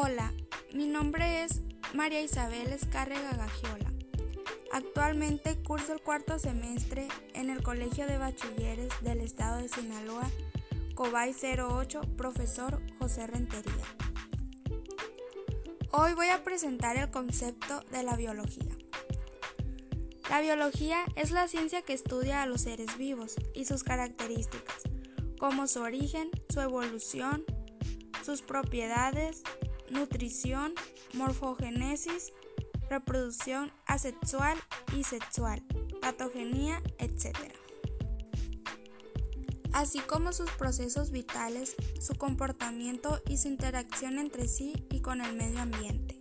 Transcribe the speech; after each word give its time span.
Hola, 0.00 0.32
mi 0.72 0.86
nombre 0.86 1.42
es 1.42 1.60
María 1.92 2.22
Isabel 2.22 2.72
Escárrega 2.72 3.32
Gagiola. 3.32 3.92
Actualmente 4.72 5.60
curso 5.64 5.92
el 5.92 6.00
cuarto 6.00 6.38
semestre 6.38 7.08
en 7.34 7.50
el 7.50 7.64
Colegio 7.64 8.06
de 8.06 8.16
Bachilleres 8.16 8.92
del 9.00 9.20
Estado 9.20 9.60
de 9.60 9.68
Sinaloa, 9.68 10.30
Cobay 10.94 11.34
08, 11.34 12.02
profesor 12.16 12.80
José 13.00 13.26
Rentería. 13.26 13.72
Hoy 15.90 16.14
voy 16.14 16.28
a 16.28 16.44
presentar 16.44 16.96
el 16.96 17.10
concepto 17.10 17.80
de 17.90 18.04
la 18.04 18.14
biología. 18.14 18.76
La 20.30 20.40
biología 20.40 20.98
es 21.16 21.32
la 21.32 21.48
ciencia 21.48 21.82
que 21.82 21.94
estudia 21.94 22.42
a 22.42 22.46
los 22.46 22.60
seres 22.60 22.96
vivos 22.98 23.34
y 23.52 23.64
sus 23.64 23.82
características, 23.82 24.80
como 25.40 25.66
su 25.66 25.80
origen, 25.80 26.30
su 26.50 26.60
evolución, 26.60 27.44
sus 28.24 28.42
propiedades, 28.42 29.42
nutrición, 29.90 30.74
morfogénesis, 31.14 32.32
reproducción 32.88 33.72
asexual 33.86 34.58
y 34.96 35.04
sexual, 35.04 35.62
patogenía, 36.00 36.82
etc. 36.98 37.36
Así 39.72 40.00
como 40.00 40.32
sus 40.32 40.50
procesos 40.52 41.10
vitales, 41.10 41.76
su 42.00 42.14
comportamiento 42.14 43.20
y 43.28 43.36
su 43.36 43.48
interacción 43.48 44.18
entre 44.18 44.48
sí 44.48 44.86
y 44.90 45.00
con 45.00 45.20
el 45.20 45.34
medio 45.34 45.60
ambiente. 45.60 46.18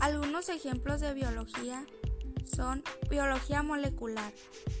Algunos 0.00 0.48
ejemplos 0.50 1.00
de 1.00 1.14
biología 1.14 1.86
son 2.44 2.82
biología 3.08 3.62
molecular, 3.62 4.32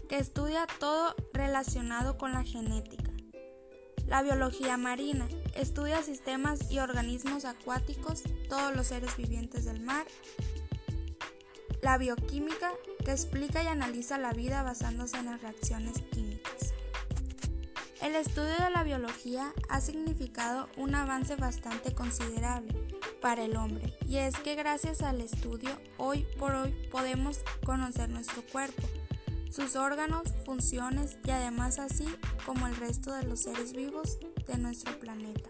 que 0.08 0.18
estudia 0.18 0.66
todo 0.78 1.14
relacionado 1.32 2.18
con 2.18 2.32
la 2.32 2.44
genética. 2.44 3.13
La 4.06 4.22
biología 4.22 4.76
marina, 4.76 5.26
Estudia 5.54 6.02
sistemas 6.02 6.68
y 6.68 6.80
organismos 6.80 7.44
acuáticos, 7.44 8.24
todos 8.48 8.74
los 8.74 8.88
seres 8.88 9.16
vivientes 9.16 9.64
del 9.66 9.80
mar. 9.80 10.04
La 11.80 11.96
bioquímica, 11.96 12.72
que 13.04 13.12
explica 13.12 13.62
y 13.62 13.68
analiza 13.68 14.18
la 14.18 14.32
vida 14.32 14.64
basándose 14.64 15.16
en 15.16 15.26
las 15.26 15.42
reacciones 15.42 15.94
químicas. 16.10 16.74
El 18.02 18.16
estudio 18.16 18.54
de 18.58 18.70
la 18.70 18.82
biología 18.82 19.52
ha 19.68 19.80
significado 19.80 20.68
un 20.76 20.94
avance 20.96 21.36
bastante 21.36 21.94
considerable 21.94 22.74
para 23.22 23.44
el 23.44 23.56
hombre, 23.56 23.96
y 24.08 24.16
es 24.16 24.36
que 24.40 24.56
gracias 24.56 25.02
al 25.02 25.20
estudio 25.20 25.70
hoy 25.98 26.26
por 26.36 26.54
hoy 26.54 26.72
podemos 26.90 27.38
conocer 27.64 28.10
nuestro 28.10 28.42
cuerpo, 28.42 28.82
sus 29.54 29.76
órganos, 29.76 30.24
funciones 30.44 31.16
y 31.24 31.30
además 31.30 31.78
así 31.78 32.06
como 32.44 32.66
el 32.66 32.74
resto 32.74 33.12
de 33.12 33.22
los 33.22 33.42
seres 33.42 33.72
vivos 33.72 34.18
de 34.48 34.58
nuestro 34.58 34.98
planeta. 34.98 35.48